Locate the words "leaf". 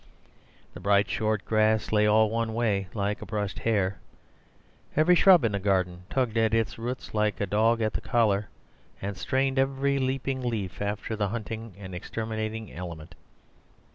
10.41-10.81